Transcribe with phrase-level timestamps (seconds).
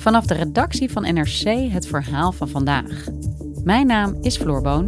[0.00, 3.06] Vanaf de redactie van NRC het verhaal van vandaag.
[3.64, 4.86] Mijn naam is Floor Boon.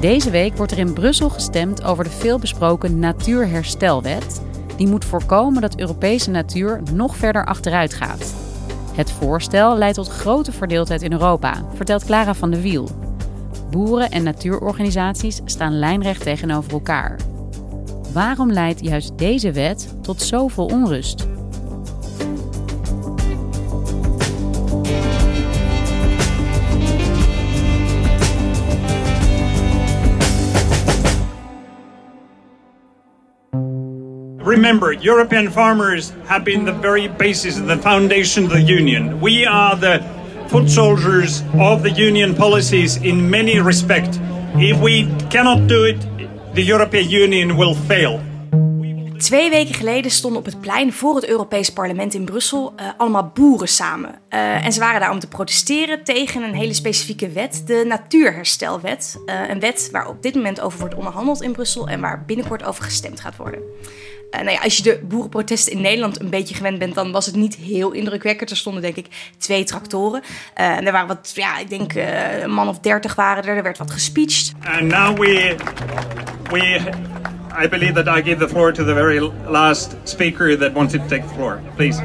[0.00, 4.42] Deze week wordt er in Brussel gestemd over de veelbesproken Natuurherstelwet.
[4.76, 8.34] Die moet voorkomen dat Europese natuur nog verder achteruit gaat.
[8.92, 13.07] Het voorstel leidt tot grote verdeeldheid in Europa, vertelt Clara van de Wiel.
[13.70, 17.16] Boeren en natuurorganisaties staan lijnrecht tegenover elkaar.
[18.12, 21.26] Waarom leidt juist deze wet tot zoveel onrust?
[34.48, 39.20] Remember, European farmers have been the very basis and the foundation of the Union.
[39.20, 40.17] We are the
[40.48, 44.18] foot soldiers of the Union policies in many respects.
[44.56, 45.96] If we cannot do it,
[46.54, 48.20] the European Union will fail.
[49.18, 53.30] Twee weken geleden stonden op het plein voor het Europees Parlement in Brussel uh, allemaal
[53.34, 54.10] boeren samen.
[54.30, 59.20] Uh, en ze waren daar om te protesteren tegen een hele specifieke wet, de Natuurherstelwet.
[59.26, 62.64] Uh, een wet waar op dit moment over wordt onderhandeld in Brussel en waar binnenkort
[62.64, 63.60] over gestemd gaat worden.
[64.30, 67.26] Uh, nou ja, als je de boerenprotesten in Nederland een beetje gewend bent, dan was
[67.26, 68.50] het niet heel indrukwekkend.
[68.50, 69.06] Er stonden denk ik
[69.38, 70.22] twee tractoren.
[70.22, 73.56] Uh, en er waren wat, ja, ik denk uh, een man of dertig waren er.
[73.56, 74.52] Er werd wat gespeecht.
[74.64, 75.56] And now we,
[76.50, 76.80] we,
[77.64, 81.06] I believe that I give the floor to the very last speaker that wanted to
[81.08, 81.60] take the floor.
[81.76, 82.02] Please.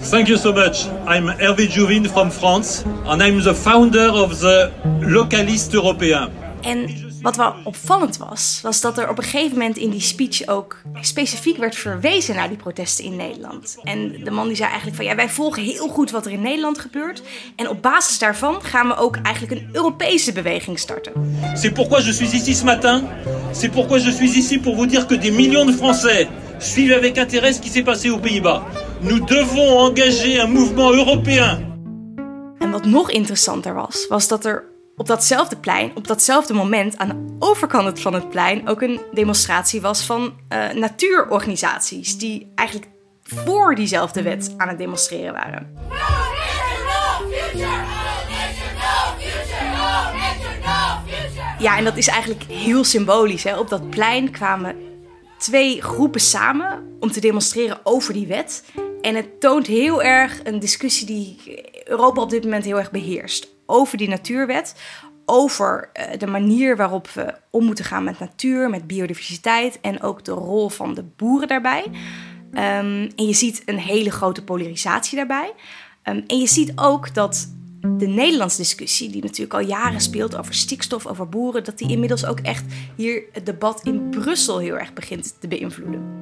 [0.00, 0.86] Thank you so much.
[1.06, 4.70] I'm Hervé Jouvin from France, and I'm the founder of the
[5.00, 6.30] Localiste Européen.
[6.60, 10.46] En wat wel opvallend was, was dat er op een gegeven moment in die speech
[10.46, 13.76] ook specifiek werd verwezen naar die protesten in Nederland.
[13.82, 16.42] En de man die zei eigenlijk van ja, wij volgen heel goed wat er in
[16.42, 17.22] Nederland gebeurt.
[17.56, 21.12] En op basis daarvan gaan we ook eigenlijk een Europese beweging starten.
[21.54, 23.02] C'est pourquoi je suis ici ce matin.
[23.52, 26.28] C'est pourquoi je suis ici pour vous dire que des millions de Français
[26.58, 28.62] suivent avec intérêt ce qui s'est passé aux Pays-Bas.
[29.00, 31.70] Nous devons engager un mouvement européen.
[32.58, 37.08] En wat nog interessanter was, was dat er op datzelfde plein, op datzelfde moment, aan
[37.08, 42.90] de overkant van het plein ook een demonstratie was van uh, natuurorganisaties die eigenlijk
[43.22, 45.76] voor diezelfde wet aan het demonstreren waren.
[51.58, 53.44] Ja, en dat is eigenlijk heel symbolisch.
[53.44, 53.58] Hè?
[53.58, 54.76] Op dat plein kwamen
[55.38, 58.64] twee groepen samen om te demonstreren over die wet.
[59.00, 61.38] En het toont heel erg een discussie die
[61.84, 63.48] Europa op dit moment heel erg beheerst.
[63.74, 64.74] Over die natuurwet,
[65.24, 70.24] over uh, de manier waarop we om moeten gaan met natuur, met biodiversiteit en ook
[70.24, 71.84] de rol van de boeren daarbij.
[71.84, 75.52] Um, en je ziet een hele grote polarisatie daarbij.
[76.04, 77.48] Um, en je ziet ook dat
[77.80, 82.26] de Nederlandse discussie, die natuurlijk al jaren speelt over stikstof, over boeren, dat die inmiddels
[82.26, 82.64] ook echt
[82.96, 86.21] hier het debat in Brussel heel erg begint te beïnvloeden.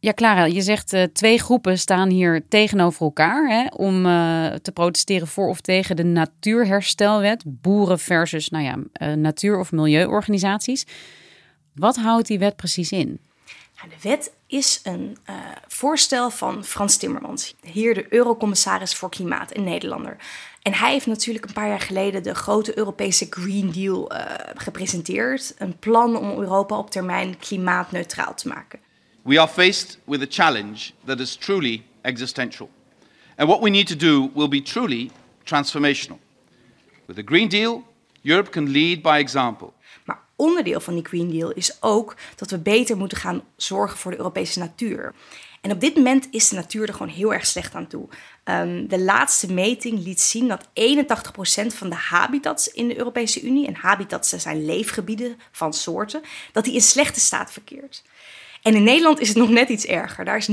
[0.00, 4.72] Ja, Clara, je zegt uh, twee groepen staan hier tegenover elkaar hè, om uh, te
[4.72, 7.42] protesteren voor of tegen de natuurherstelwet.
[7.46, 10.86] Boeren versus nou ja, uh, natuur- of milieuorganisaties.
[11.74, 13.20] Wat houdt die wet precies in?
[13.88, 15.16] De wet is een
[15.66, 20.16] voorstel van Frans Timmermans, hier de Eurocommissaris voor Klimaat, een Nederlander.
[20.62, 24.12] En hij heeft natuurlijk een paar jaar geleden de grote Europese Green Deal
[24.54, 25.54] gepresenteerd.
[25.58, 28.78] Een plan om Europa op termijn klimaatneutraal te maken.
[29.26, 32.70] We are faced with a challenge that is truly existential.
[33.36, 35.10] And what we need to do will be truly
[35.44, 36.18] transformational.
[37.06, 37.82] With the Green Deal,
[38.22, 39.72] Europe can lead by example.
[40.04, 44.10] Maar onderdeel van die Green Deal is ook dat we beter moeten gaan zorgen voor
[44.10, 45.14] de Europese natuur.
[45.60, 48.08] En op dit moment is de natuur er gewoon heel erg slecht aan toe.
[48.44, 50.68] Um, de laatste meting liet zien dat 81%
[51.66, 56.22] van de habitats in de Europese Unie, en habitats zijn leefgebieden van soorten,
[56.52, 58.02] dat die in slechte staat verkeert.
[58.66, 60.24] En in Nederland is het nog net iets erger.
[60.24, 60.52] Daar is 90%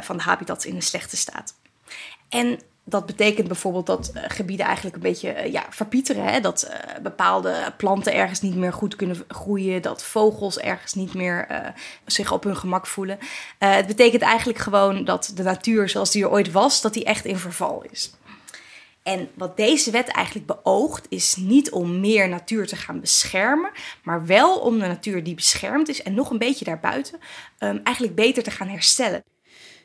[0.00, 1.54] van de habitats in een slechte staat.
[2.28, 6.24] En dat betekent bijvoorbeeld dat uh, gebieden eigenlijk een beetje uh, ja, verpieteren.
[6.24, 6.40] Hè?
[6.40, 6.70] Dat
[7.02, 9.82] bepaalde planten ergens niet meer goed kunnen groeien.
[9.82, 11.46] Dat vogels ergens niet meer
[12.06, 13.18] zich op hun gemak voelen.
[13.58, 17.24] het betekent eigenlijk gewoon dat de natuur zoals die er ooit was, dat die echt
[17.24, 18.12] in verval is.
[19.02, 23.70] En wat deze wet eigenlijk beoogt, is niet om meer natuur te gaan beschermen,
[24.02, 27.18] maar wel om de natuur die beschermd is en nog een beetje daarbuiten
[27.58, 29.24] um, eigenlijk beter te gaan herstellen.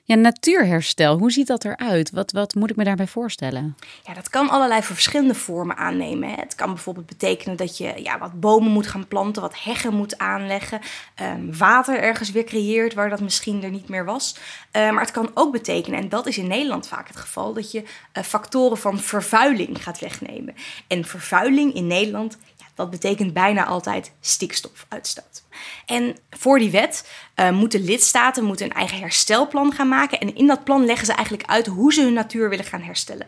[0.08, 2.12] Ja, natuurherstel, hoe ziet dat eruit?
[2.12, 3.78] Wat, wat moet ik me daarbij voorstellen?
[4.04, 6.30] Ja, dat kan allerlei verschillende vormen aannemen.
[6.30, 10.18] Het kan bijvoorbeeld betekenen dat je ja, wat bomen moet gaan planten, wat heggen moet
[10.18, 10.80] aanleggen,
[11.22, 14.36] um, water ergens weer creëert waar dat misschien er niet meer was.
[14.38, 17.72] Uh, maar het kan ook betekenen, en dat is in Nederland vaak het geval, dat
[17.72, 20.56] je uh, factoren van vervuiling gaat wegnemen.
[20.88, 22.38] En vervuiling in Nederland,
[22.78, 25.44] dat betekent bijna altijd stikstofuitstoot.
[25.86, 30.20] En voor die wet uh, moeten lidstaten moeten een eigen herstelplan gaan maken.
[30.20, 33.28] En in dat plan leggen ze eigenlijk uit hoe ze hun natuur willen gaan herstellen.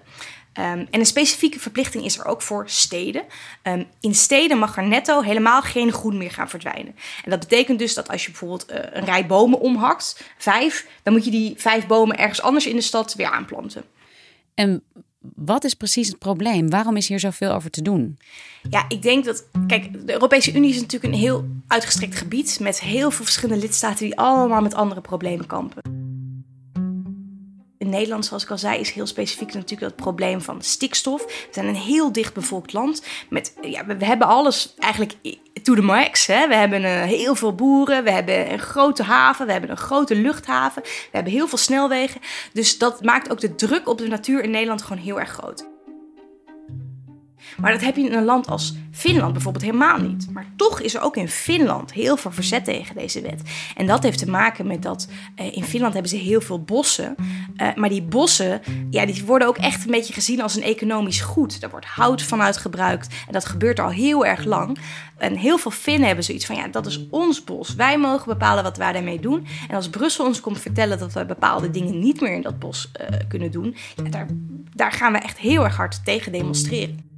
[0.54, 3.24] Um, en een specifieke verplichting is er ook voor steden.
[3.64, 6.96] Um, in steden mag er netto helemaal geen groen meer gaan verdwijnen.
[7.24, 11.14] En dat betekent dus dat als je bijvoorbeeld uh, een rij bomen omhakt, vijf, dan
[11.14, 13.84] moet je die vijf bomen ergens anders in de stad weer aanplanten.
[14.54, 14.84] En
[15.36, 16.70] wat is precies het probleem?
[16.70, 18.18] Waarom is hier zoveel over te doen?
[18.70, 19.46] Ja, ik denk dat.
[19.68, 22.60] Kijk, de Europese Unie is natuurlijk een heel uitgestrekt gebied.
[22.60, 25.99] met heel veel verschillende lidstaten die allemaal met andere problemen kampen.
[27.90, 31.26] In Nederland, zoals ik al zei, is heel specifiek natuurlijk dat probleem van stikstof.
[31.26, 33.04] We zijn een heel dichtbevolkt land.
[33.30, 35.16] Met, ja, we, hebben alles eigenlijk
[35.64, 36.26] to the max.
[36.26, 36.48] Hè.
[36.48, 40.16] We hebben uh, heel veel boeren, we hebben een grote haven, we hebben een grote
[40.16, 42.22] luchthaven, we hebben heel veel snelwegen.
[42.54, 45.68] Dus dat maakt ook de druk op de natuur in Nederland gewoon heel erg groot.
[47.62, 50.28] Maar dat heb je in een land als Finland bijvoorbeeld helemaal niet.
[50.32, 53.42] Maar toch is er ook in Finland heel veel verzet tegen deze wet.
[53.76, 57.16] En dat heeft te maken met dat uh, in Finland hebben ze heel veel bossen.
[57.18, 61.22] Uh, maar die bossen, ja, die worden ook echt een beetje gezien als een economisch
[61.22, 61.62] goed.
[61.62, 63.08] Daar wordt hout vanuit gebruikt.
[63.28, 64.78] En dat gebeurt al heel erg lang.
[65.18, 67.76] En heel veel Finnen hebben zoiets van, ja, dat is ons bos.
[67.76, 69.48] Wij mogen bepalen wat wij daarmee doen.
[69.70, 72.92] En als Brussel ons komt vertellen dat we bepaalde dingen niet meer in dat bos
[73.02, 74.28] uh, kunnen doen, ja, daar,
[74.74, 77.09] daar gaan we echt heel erg hard tegen demonstreren.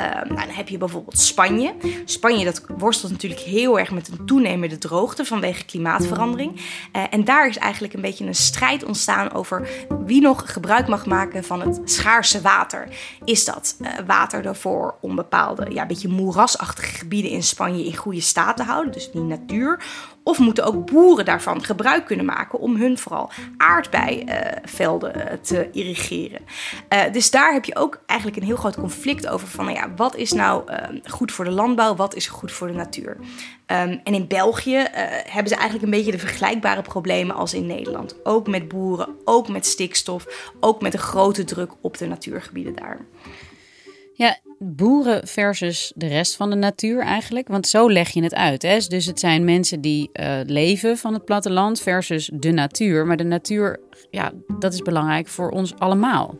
[0.00, 1.74] Uh, nou, dan heb je bijvoorbeeld Spanje.
[2.04, 6.56] Spanje dat worstelt natuurlijk heel erg met een toenemende droogte vanwege klimaatverandering.
[6.56, 9.68] Uh, en daar is eigenlijk een beetje een strijd ontstaan over
[10.04, 12.88] wie nog gebruik mag maken van het schaarse water.
[13.24, 18.20] Is dat uh, water ervoor om bepaalde, ja, beetje moerasachtige gebieden in Spanje in goede
[18.20, 19.84] staat te houden, dus die natuur?
[20.28, 26.40] Of moeten ook boeren daarvan gebruik kunnen maken om hun vooral aardbeivelden te irrigeren.
[26.92, 29.94] Uh, dus daar heb je ook eigenlijk een heel groot conflict over van, nou ja,
[29.96, 33.16] wat is nou uh, goed voor de landbouw, wat is goed voor de natuur.
[33.16, 34.86] Um, en in België
[35.26, 38.24] hebben ze eigenlijk een beetje de vergelijkbare problemen als in Nederland.
[38.24, 42.98] Ook met boeren, ook met stikstof, ook met een grote druk op de natuurgebieden daar.
[44.14, 47.48] Ja, boeren versus de rest van de natuur eigenlijk.
[47.48, 48.62] Want zo leg je het uit.
[48.62, 48.78] Hè?
[48.78, 53.06] Dus het zijn mensen die uh, leven van het platteland versus de natuur.
[53.06, 56.34] Maar de natuur ja, dat is belangrijk voor ons allemaal.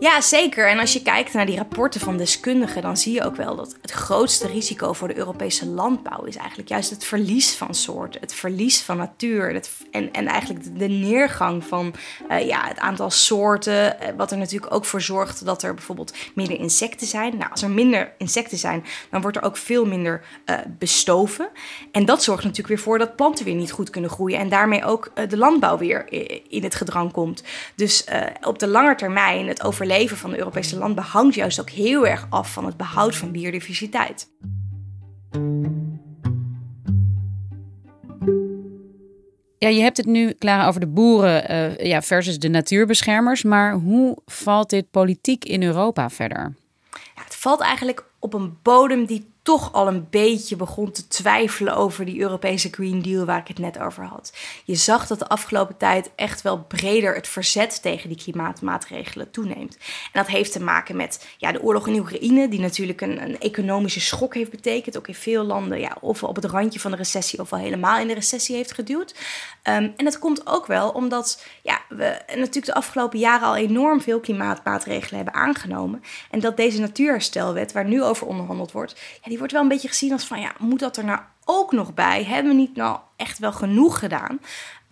[0.00, 0.68] Ja, zeker.
[0.68, 3.76] En als je kijkt naar die rapporten van deskundigen, dan zie je ook wel dat
[3.80, 8.34] het grootste risico voor de Europese landbouw is eigenlijk juist het verlies van soorten, het
[8.34, 9.60] verlies van natuur
[9.90, 11.94] en, en eigenlijk de neergang van
[12.30, 13.96] uh, ja, het aantal soorten.
[14.02, 17.36] Uh, wat er natuurlijk ook voor zorgt dat er bijvoorbeeld minder insecten zijn.
[17.36, 21.48] Nou, als er minder insecten zijn, dan wordt er ook veel minder uh, bestoven.
[21.92, 24.84] En dat zorgt natuurlijk weer voor dat planten weer niet goed kunnen groeien en daarmee
[24.84, 26.12] ook de landbouw weer
[26.48, 27.42] in het gedrag komt.
[27.74, 31.70] Dus uh, op de lange termijn, het overleven van de Europese landbouw hangt juist ook
[31.70, 34.28] heel erg af van het behoud van biodiversiteit.
[39.58, 43.42] Ja, je hebt het nu klaar over de boeren uh, ja, versus de natuurbeschermers.
[43.42, 46.54] Maar hoe valt dit politiek in Europa verder?
[47.40, 52.20] Valt eigenlijk op een bodem die toch al een beetje begon te twijfelen over die
[52.20, 54.32] Europese Green Deal waar ik het net over had.
[54.64, 59.76] Je zag dat de afgelopen tijd echt wel breder het verzet tegen die klimaatmaatregelen toeneemt.
[59.76, 63.38] En dat heeft te maken met ja, de oorlog in Oekraïne, die natuurlijk een, een
[63.38, 64.96] economische schok heeft betekend.
[64.96, 67.98] Ook in veel landen, ja, of op het randje van de recessie of al helemaal
[67.98, 69.14] in de recessie heeft geduwd.
[69.64, 74.00] Um, en dat komt ook wel omdat ja, we natuurlijk de afgelopen jaren al enorm
[74.00, 76.02] veel klimaatmaatregelen hebben aangenomen.
[76.30, 80.12] En dat deze natuurherstelwet, waar nu over onderhandeld wordt, die wordt wel een beetje gezien
[80.12, 82.24] als van ja, moet dat er nou ook nog bij?
[82.24, 84.40] Hebben we niet nou echt wel genoeg gedaan?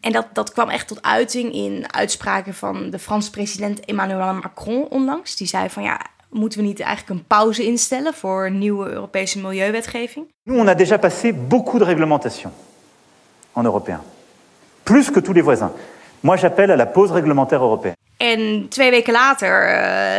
[0.01, 4.89] En dat, dat kwam echt tot uiting in uitspraken van de Franse president Emmanuel Macron
[4.89, 5.37] onlangs.
[5.37, 10.27] Die zei van ja, moeten we niet eigenlijk een pauze instellen voor nieuwe Europese milieuwetgeving?
[10.43, 12.53] Nous, on a déjà passé beaucoup de réglementation
[13.53, 14.01] en européen.
[14.83, 15.73] Plus que tous les voisins.
[16.21, 17.97] Moi, j'appelle à la pause réglementaire européenne.
[18.19, 19.75] En twee weken later uh,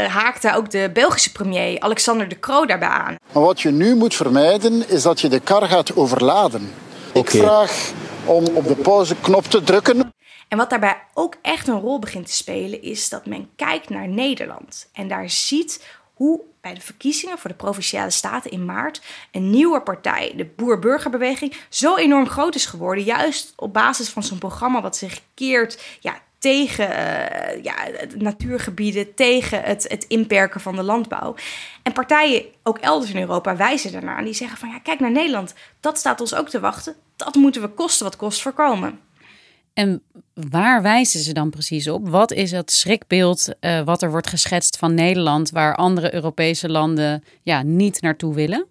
[0.05, 3.15] haakte ook de Belgische premier Alexander De Croo daarbij aan.
[3.31, 6.73] Maar wat je nu moet vermijden is dat je de kar gaat overladen.
[7.13, 7.91] Ik vraag
[8.25, 10.13] om op de pauzeknop te drukken.
[10.47, 14.07] En wat daarbij ook echt een rol begint te spelen, is dat men kijkt naar
[14.07, 14.89] Nederland.
[14.93, 19.01] En daar ziet hoe bij de verkiezingen voor de provinciale staten in maart
[19.31, 23.03] een nieuwe partij, de Boer-Burgerbeweging, zo enorm groot is geworden.
[23.03, 27.75] Juist op basis van zo'n programma wat zich keert ja, tegen uh, ja,
[28.17, 31.35] natuurgebieden, tegen het, het inperken van de landbouw.
[31.83, 34.17] En partijen, ook elders in Europa, wijzen daarnaar.
[34.17, 36.95] En die zeggen van ja, kijk naar Nederland, dat staat ons ook te wachten.
[37.15, 38.99] Dat moeten we kosten wat kost voorkomen.
[39.73, 40.01] En
[40.33, 42.09] waar wijzen ze dan precies op?
[42.09, 47.23] Wat is het schrikbeeld uh, wat er wordt geschetst van Nederland, waar andere Europese landen
[47.41, 48.65] ja, niet naartoe willen?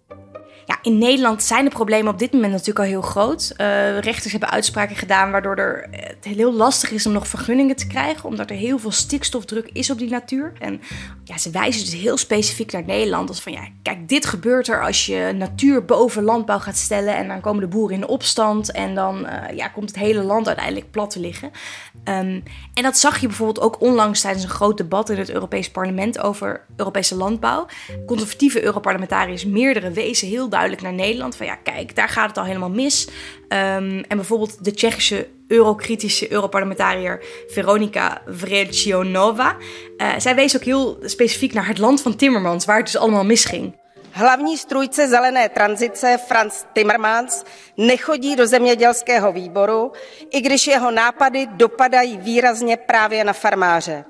[0.69, 3.53] Ja, in Nederland zijn de problemen op dit moment natuurlijk al heel groot.
[3.57, 7.87] Uh, rechters hebben uitspraken gedaan waardoor er, het heel lastig is om nog vergunningen te
[7.87, 10.53] krijgen, omdat er heel veel stikstofdruk is op die natuur.
[10.59, 10.81] En
[11.23, 13.29] ja, ze wijzen dus heel specifiek naar Nederland.
[13.29, 17.27] Als van ja, kijk, dit gebeurt er als je natuur boven landbouw gaat stellen en
[17.27, 20.91] dan komen de boeren in opstand en dan uh, ja, komt het hele land uiteindelijk
[20.91, 21.51] plat te liggen.
[21.95, 25.71] Um, en dat zag je bijvoorbeeld ook onlangs tijdens een groot debat in het Europees
[25.71, 27.65] Parlement over Europese landbouw.
[28.05, 31.35] Conservatieve Europarlementariërs, meerdere, wezen heel duidelijk naar Nederland.
[31.35, 33.07] Van ja, kijk, daar gaat het al helemaal mis.
[33.07, 33.13] Um,
[33.47, 39.55] en bijvoorbeeld de Tsjechische eurokritische Europarlementariër Veronika Vrecionova.
[39.97, 43.23] Uh, zij wees ook heel specifiek naar het land van Timmermans, waar het dus allemaal
[43.23, 43.77] misging.
[44.11, 47.43] Hlavní strůjce zelené tranzice Franz Timmermans
[47.77, 49.91] nechodí do zemědělského výboru,
[50.29, 54.05] i když jeho nápady dopadají výrazně právě na farmáře.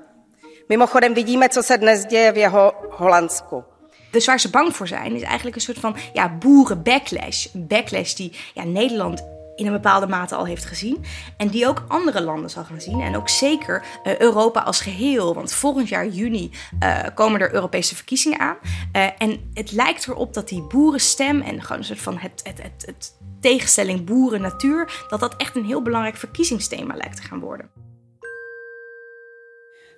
[0.68, 3.64] Mimochodem vidíme, co se dnes děje v jeho Holandsku.
[4.10, 7.46] Dus waar ze bang voor zijn, is eigenlijk een soort van ja, boeren-backlash.
[7.54, 9.24] Een backlash die ja, Nederland
[9.60, 11.04] in een bepaalde mate al heeft gezien.
[11.36, 13.00] En die ook andere landen zal gaan zien.
[13.00, 15.34] En ook zeker uh, Europa als geheel.
[15.34, 16.50] Want volgend jaar juni
[16.82, 18.56] uh, komen er Europese verkiezingen aan.
[18.96, 22.62] Uh, en het lijkt erop dat die boerenstem en gewoon een soort van het, het,
[22.62, 25.04] het, het tegenstelling boeren-natuur.
[25.08, 27.89] dat dat echt een heel belangrijk verkiezingsthema lijkt te gaan worden.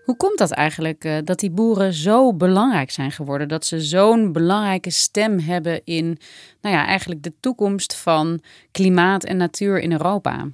[0.04, 3.48] Hoe komt dat eigenlijk uh, dat die boeren zo belangrijk zijn geworden?
[3.48, 6.18] Dat ze zo'n belangrijke stem hebben in
[6.60, 8.40] nou ja, eigenlijk de toekomst van
[8.70, 10.48] klimaat en natuur in Europa?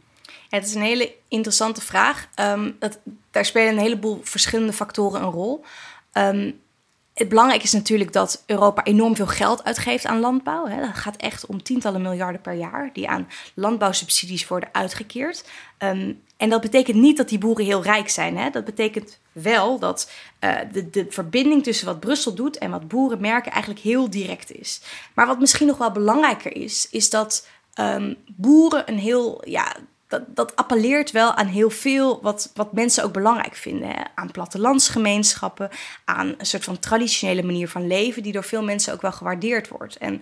[0.48, 2.28] Het is een hele interessante vraag.
[2.40, 2.98] Um, dat,
[3.30, 5.64] daar spelen een heleboel verschillende factoren een rol.
[6.12, 6.60] Um,
[7.18, 10.68] het belangrijke is natuurlijk dat Europa enorm veel geld uitgeeft aan landbouw.
[10.68, 15.44] Dat gaat echt om tientallen miljarden per jaar die aan landbouwsubsidies worden uitgekeerd.
[15.78, 18.36] Um, en dat betekent niet dat die boeren heel rijk zijn.
[18.36, 18.50] Hè?
[18.50, 20.10] Dat betekent wel dat
[20.40, 24.52] uh, de, de verbinding tussen wat Brussel doet en wat boeren merken eigenlijk heel direct
[24.52, 24.80] is.
[25.14, 27.46] Maar wat misschien nog wel belangrijker is, is dat
[27.80, 29.76] um, boeren een heel ja,
[30.08, 33.94] dat, dat appelleert wel aan heel veel wat, wat mensen ook belangrijk vinden.
[34.14, 35.70] Aan plattelandsgemeenschappen,
[36.04, 39.68] aan een soort van traditionele manier van leven, die door veel mensen ook wel gewaardeerd
[39.68, 39.96] wordt.
[39.96, 40.12] En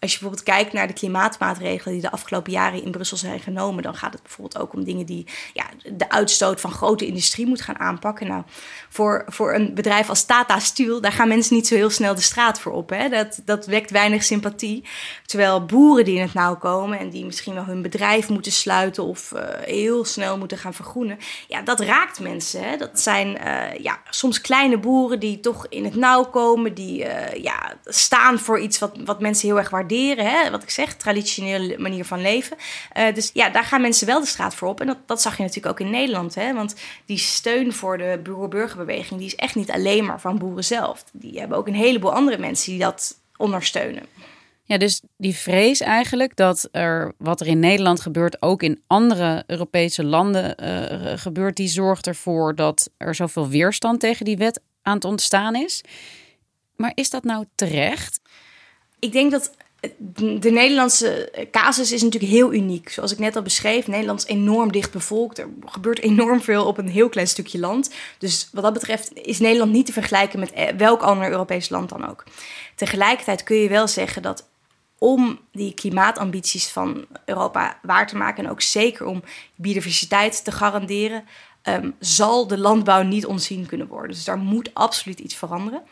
[0.00, 3.82] als je bijvoorbeeld kijkt naar de klimaatmaatregelen die de afgelopen jaren in Brussel zijn genomen,
[3.82, 7.60] dan gaat het bijvoorbeeld ook om dingen die ja, de uitstoot van grote industrie moet
[7.60, 8.26] gaan aanpakken.
[8.26, 8.42] Nou,
[8.88, 12.20] voor, voor een bedrijf als Tata Steel, daar gaan mensen niet zo heel snel de
[12.20, 12.90] straat voor op.
[12.90, 13.08] Hè?
[13.08, 14.84] Dat, dat wekt weinig sympathie.
[15.26, 19.04] Terwijl boeren die in het nauw komen en die misschien wel hun bedrijf moeten sluiten
[19.04, 22.68] of uh, heel snel moeten gaan vergroenen, ja, dat raakt mensen.
[22.68, 22.76] Hè?
[22.76, 27.34] Dat zijn uh, ja, soms kleine boeren die toch in het nauw komen, die uh,
[27.34, 30.50] ja, staan voor iets wat, wat mensen heel erg waarderen Hè?
[30.50, 32.56] Wat ik zeg, traditionele manier van leven.
[33.14, 34.80] Dus ja, daar gaan mensen wel de straat voor op.
[34.80, 36.34] En dat, dat zag je natuurlijk ook in Nederland.
[36.34, 36.54] Hè?
[36.54, 36.74] Want
[37.06, 39.18] die steun voor de boer-burgerbeweging...
[39.20, 41.04] die is echt niet alleen maar van boeren zelf.
[41.12, 44.06] Die hebben ook een heleboel andere mensen die dat ondersteunen.
[44.66, 49.44] Ja, dus die vrees eigenlijk dat er wat er in Nederland gebeurt, ook in andere
[49.46, 54.94] Europese landen uh, gebeurt, die zorgt ervoor dat er zoveel weerstand tegen die wet aan
[54.94, 55.84] het ontstaan is.
[56.76, 58.20] Maar is dat nou terecht?
[58.98, 59.50] Ik denk dat
[59.98, 62.88] de Nederlandse casus is natuurlijk heel uniek.
[62.88, 65.38] Zoals ik net al beschreef, Nederland is enorm dicht bevolkt.
[65.38, 67.90] Er gebeurt enorm veel op een heel klein stukje land.
[68.18, 71.88] Dus wat dat betreft is Nederland niet te vergelijken met eh, welk ander Europees land
[71.88, 72.24] dan ook.
[72.74, 74.48] Tegelijkertijd kun je wel zeggen dat
[75.04, 79.22] om die klimaatambities van Europa waar te maken en ook zeker om
[79.54, 81.24] biodiversiteit te garanderen,
[81.62, 84.10] um, zal de landbouw niet ontzien kunnen worden.
[84.10, 85.82] Dus daar moet absoluut iets veranderen.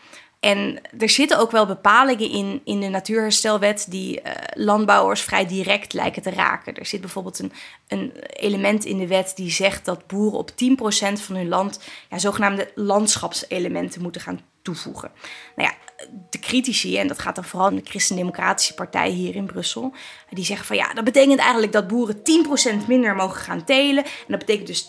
[0.40, 5.92] En er zitten ook wel bepalingen in, in de natuurherstelwet die uh, landbouwers vrij direct
[5.92, 6.74] lijken te raken.
[6.74, 7.52] Er zit bijvoorbeeld een,
[7.88, 10.54] een element in de wet die zegt dat boeren op 10%
[11.12, 15.10] van hun land ja, zogenaamde landschapselementen moeten gaan toevoegen.
[15.56, 15.74] Nou ja,
[16.30, 19.92] de critici, en dat gaat dan vooral om de Christen-Democratische Partij hier in Brussel,
[20.30, 22.20] die zeggen van ja, dat betekent eigenlijk dat boeren 10%
[22.86, 24.04] minder mogen gaan telen.
[24.04, 24.86] En dat betekent dus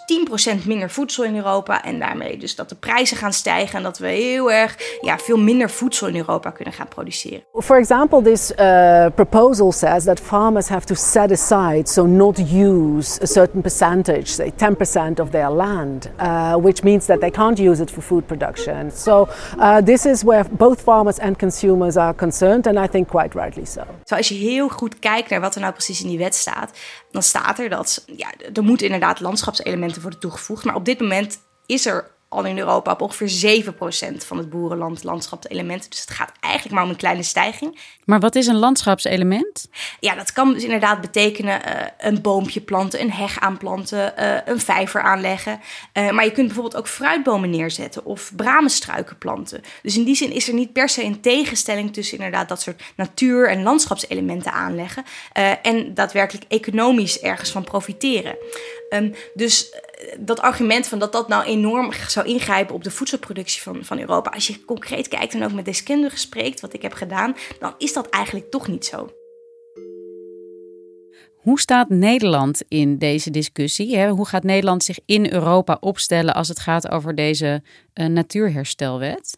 [0.62, 1.84] 10% minder voedsel in Europa.
[1.84, 5.38] En daarmee dus dat de prijzen gaan stijgen en dat we heel erg ja, veel
[5.38, 7.44] minder voedsel in Europa kunnen gaan produceren.
[7.54, 13.22] For example, this uh, proposal says that farmers have to set aside, so not use
[13.22, 17.82] a certain percentage, say 10% of their land, uh, which means that they can't use
[17.82, 18.92] it for food production.
[18.92, 19.28] So
[19.60, 23.66] uh, this is where both farmers and consumers are concerned, and I think quite rightly
[23.66, 23.82] so.
[24.04, 26.72] Zo als je heel goed kijkt naar wat er nou precies in die wet staat,
[27.12, 30.64] dan staat er dat ja, er moeten inderdaad landschapselementen worden toegevoegd.
[30.64, 35.04] Maar op dit moment is er al in Europa op ongeveer 7% van het boerenland
[35.04, 35.90] landschapselementen.
[35.90, 37.80] Dus het gaat eigenlijk maar om een kleine stijging.
[38.06, 39.68] Maar wat is een landschapselement?
[40.00, 44.60] Ja, dat kan dus inderdaad betekenen uh, een boompje planten, een heg aanplanten, uh, een
[44.60, 45.60] vijver aanleggen.
[45.94, 49.62] Uh, maar je kunt bijvoorbeeld ook fruitbomen neerzetten of bramenstruiken planten.
[49.82, 52.84] Dus in die zin is er niet per se een tegenstelling tussen inderdaad dat soort
[52.96, 55.04] natuur- en landschapselementen aanleggen
[55.62, 58.36] en daadwerkelijk economisch ergens van profiteren.
[58.90, 59.76] Um, dus
[60.20, 64.30] dat argument van dat dat nou enorm zou ingrijpen op de voedselproductie van, van Europa.
[64.30, 67.94] Als je concreet kijkt en ook met deskundigen spreekt, wat ik heb gedaan, dan is
[67.94, 69.10] dat eigenlijk toch niet zo.
[71.36, 74.08] Hoe staat Nederland in deze discussie?
[74.08, 79.38] Hoe gaat Nederland zich in Europa opstellen als het gaat over deze uh, natuurherstelwet?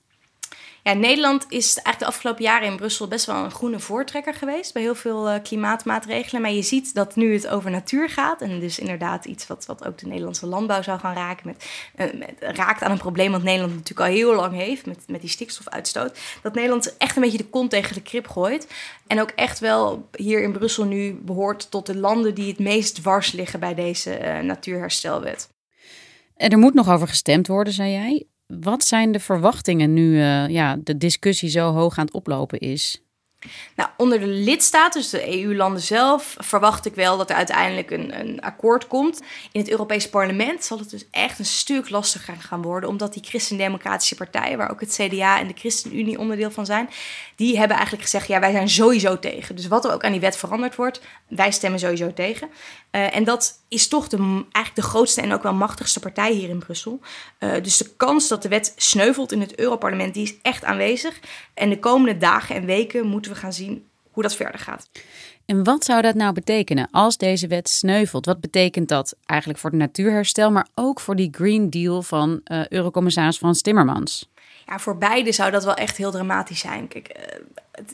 [0.86, 4.74] Ja, Nederland is eigenlijk de afgelopen jaren in Brussel best wel een groene voortrekker geweest
[4.74, 6.42] bij heel veel uh, klimaatmaatregelen.
[6.42, 8.42] Maar je ziet dat nu het over natuur gaat.
[8.42, 11.48] En dus inderdaad iets wat, wat ook de Nederlandse landbouw zou gaan raken.
[11.48, 15.04] Met, uh, met, raakt aan een probleem wat Nederland natuurlijk al heel lang heeft met,
[15.08, 16.20] met die stikstofuitstoot.
[16.42, 18.68] Dat Nederland echt een beetje de kont tegen de krip gooit.
[19.08, 22.96] En ook echt wel hier in Brussel nu behoort tot de landen die het meest
[22.96, 25.50] dwars liggen bij deze uh, natuurherstelwet.
[26.36, 28.27] En er moet nog over gestemd worden, zei jij.
[28.47, 33.04] Wat zijn de verwachtingen nu uh, ja, de discussie zo hoog aan het oplopen is?
[33.75, 38.19] Nou, onder de lidstaten, dus de EU-landen zelf, verwacht ik wel dat er uiteindelijk een,
[38.19, 39.21] een, akkoord komt.
[39.51, 43.23] In het Europese parlement zal het dus echt een stuk lastiger gaan worden, omdat die
[43.23, 46.89] christendemocratische partijen, waar ook het CDA en de ChristenUnie onderdeel van zijn,
[47.35, 49.55] die hebben eigenlijk gezegd, ja, wij zijn sowieso tegen.
[49.55, 52.49] Dus wat er ook aan die wet veranderd wordt, wij stemmen sowieso tegen.
[52.91, 56.49] Uh, en dat is toch de, eigenlijk de grootste en ook wel machtigste partij hier
[56.49, 56.99] in Brussel.
[57.39, 61.19] Uh, dus de kans dat de wet sneuvelt in het Europarlement, die is echt aanwezig.
[61.53, 64.89] En de komende dagen en weken moeten we gaan zien hoe dat verder gaat.
[65.45, 68.26] En wat zou dat nou betekenen als deze wet sneuvelt?
[68.26, 72.67] Wat betekent dat eigenlijk voor het natuurherstel, maar ook voor die Green Deal van uh,
[72.67, 74.30] Eurocommissaris Frans Timmermans?
[74.65, 76.88] Ja, voor beide zou dat wel echt heel dramatisch zijn.
[76.88, 77.45] Kijk, uh,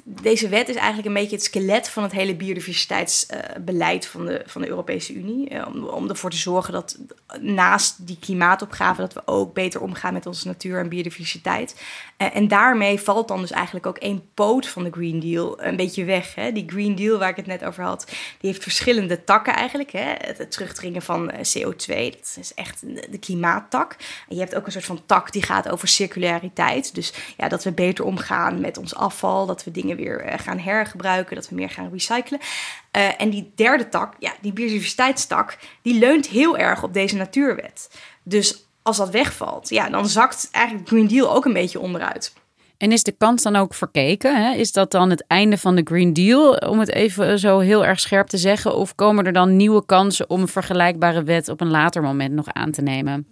[0.03, 4.43] deze wet is eigenlijk een beetje het skelet van het hele biodiversiteitsbeleid uh, van, de,
[4.45, 5.49] van de Europese Unie.
[5.49, 6.97] Uh, om, om ervoor te zorgen dat
[7.39, 11.81] naast die klimaatopgave dat we ook beter omgaan met onze natuur en biodiversiteit.
[12.17, 15.75] Uh, en daarmee valt dan dus eigenlijk ook één poot van de Green Deal een
[15.75, 16.35] beetje weg.
[16.35, 16.51] Hè?
[16.51, 18.05] Die Green Deal waar ik het net over had,
[18.39, 19.91] die heeft verschillende takken eigenlijk.
[19.91, 20.13] Hè?
[20.17, 23.95] Het, terugdringen van CO2, dat is echt de klimaattak.
[24.27, 26.95] Je hebt ook een soort van tak die gaat over circulariteit.
[26.95, 30.59] Dus ja, dat we beter omgaan met ons afval, dat we dingen weer uh, gaan
[30.59, 32.39] hergebruiken, dat we meer gaan recyclen.
[32.97, 37.89] Uh, en die derde tak, ja, die biodiversiteitstak, die leunt heel erg op deze natuurwet.
[38.23, 42.33] Dus als dat wegvalt, ja, dan zakt eigenlijk Green Deal ook een beetje onderuit.
[42.77, 44.43] En is de kans dan ook verkeken?
[44.43, 44.53] Hè?
[44.53, 47.99] Is dat dan het einde van de Green Deal, om het even zo heel erg
[47.99, 48.75] scherp te zeggen?
[48.75, 52.47] Of komen er dan nieuwe kansen om een vergelijkbare wet op een later moment nog
[52.53, 53.27] aan te nemen?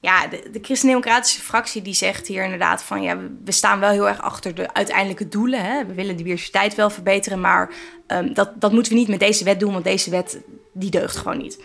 [0.00, 4.08] Ja, de, de christendemocratische fractie die zegt hier inderdaad van ja, we staan wel heel
[4.08, 5.64] erg achter de uiteindelijke doelen.
[5.64, 5.86] Hè.
[5.86, 7.70] We willen de diversiteit wel verbeteren, maar
[8.06, 10.40] um, dat, dat moeten we niet met deze wet doen, want deze wet
[10.72, 11.62] die deugt gewoon niet.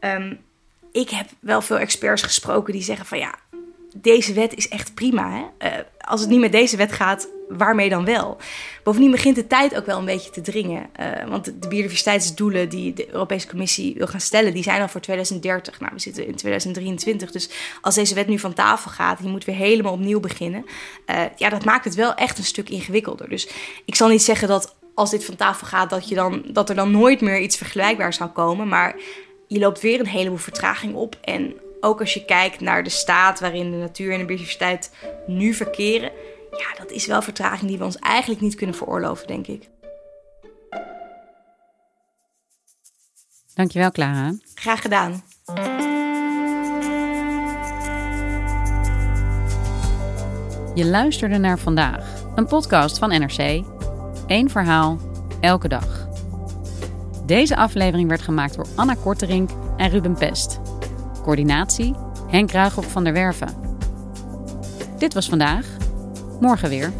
[0.00, 0.40] Um,
[0.92, 3.34] ik heb wel veel experts gesproken die zeggen van ja,
[3.96, 5.30] deze wet is echt prima.
[5.30, 5.68] Hè?
[5.68, 8.36] Uh, als het niet met deze wet gaat, waarmee dan wel?
[8.82, 10.86] Bovendien begint de tijd ook wel een beetje te dringen.
[11.00, 15.00] Uh, want de biodiversiteitsdoelen die de Europese Commissie wil gaan stellen, die zijn al voor
[15.00, 15.80] 2030.
[15.80, 17.30] Nou, we zitten in 2023.
[17.30, 20.64] Dus als deze wet nu van tafel gaat, die moet weer helemaal opnieuw beginnen.
[21.06, 23.28] Uh, ja, dat maakt het wel echt een stuk ingewikkelder.
[23.28, 23.48] Dus
[23.84, 26.74] ik zal niet zeggen dat als dit van tafel gaat, dat, je dan, dat er
[26.74, 28.68] dan nooit meer iets vergelijkbaars zou komen.
[28.68, 28.96] Maar
[29.46, 31.16] je loopt weer een heleboel vertraging op.
[31.20, 34.90] En ook als je kijkt naar de staat waarin de natuur en de biodiversiteit
[35.26, 36.10] nu verkeren,
[36.50, 39.68] ja, dat is wel vertraging die we ons eigenlijk niet kunnen veroorloven, denk ik.
[43.54, 44.34] Dankjewel, Clara.
[44.54, 45.24] Graag gedaan.
[50.74, 53.64] Je luisterde naar vandaag, een podcast van NRC.
[54.26, 54.98] Eén verhaal,
[55.40, 56.08] elke dag.
[57.26, 60.63] Deze aflevering werd gemaakt door Anna Korterink en Ruben Pest.
[61.24, 61.94] Coördinatie
[62.30, 63.48] Henk Ruigrop van der Werven.
[64.98, 65.66] Dit was vandaag.
[66.40, 66.92] Morgen weer.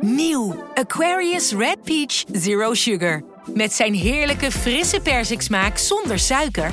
[0.00, 3.22] Nieuw Aquarius Red Peach Zero Sugar.
[3.54, 6.72] Met zijn heerlijke frisse persiksmaak zonder suiker